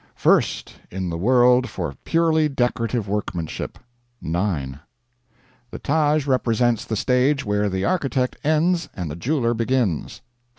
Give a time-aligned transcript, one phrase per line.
[0.15, 3.77] First in the world for purely decorative workmanship
[4.19, 4.79] 9.
[5.69, 10.21] The Taj represents the stage where the architect ends and the jeweler begins 5.